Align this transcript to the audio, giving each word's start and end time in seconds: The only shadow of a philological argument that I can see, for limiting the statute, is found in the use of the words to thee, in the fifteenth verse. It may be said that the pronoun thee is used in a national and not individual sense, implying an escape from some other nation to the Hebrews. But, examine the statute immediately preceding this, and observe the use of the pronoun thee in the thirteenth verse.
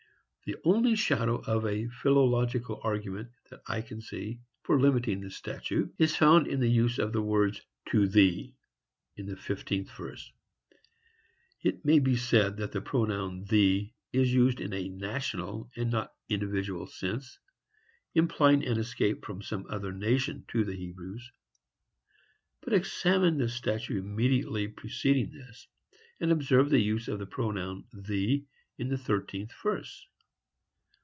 The 0.43 0.57
only 0.65 0.95
shadow 0.97 1.37
of 1.37 1.65
a 1.65 1.87
philological 1.87 2.81
argument 2.83 3.29
that 3.49 3.61
I 3.67 3.79
can 3.81 4.01
see, 4.01 4.41
for 4.63 4.77
limiting 4.77 5.21
the 5.21 5.29
statute, 5.29 5.93
is 5.97 6.17
found 6.17 6.45
in 6.45 6.59
the 6.59 6.67
use 6.67 6.99
of 6.99 7.13
the 7.13 7.21
words 7.21 7.61
to 7.91 8.05
thee, 8.05 8.55
in 9.15 9.27
the 9.27 9.37
fifteenth 9.37 9.91
verse. 9.95 10.29
It 11.61 11.85
may 11.85 11.99
be 11.99 12.17
said 12.17 12.57
that 12.57 12.73
the 12.73 12.81
pronoun 12.81 13.45
thee 13.45 13.93
is 14.11 14.33
used 14.33 14.59
in 14.59 14.73
a 14.73 14.89
national 14.89 15.69
and 15.77 15.89
not 15.89 16.11
individual 16.27 16.85
sense, 16.85 17.39
implying 18.13 18.65
an 18.65 18.77
escape 18.77 19.23
from 19.23 19.41
some 19.41 19.65
other 19.69 19.93
nation 19.93 20.43
to 20.49 20.65
the 20.65 20.75
Hebrews. 20.75 21.31
But, 22.61 22.73
examine 22.73 23.37
the 23.37 23.47
statute 23.47 23.95
immediately 23.97 24.67
preceding 24.67 25.31
this, 25.31 25.67
and 26.19 26.29
observe 26.29 26.69
the 26.69 26.81
use 26.81 27.07
of 27.07 27.19
the 27.19 27.27
pronoun 27.27 27.85
thee 27.93 28.47
in 28.77 28.89
the 28.89 28.97
thirteenth 28.97 29.53
verse. 29.63 30.07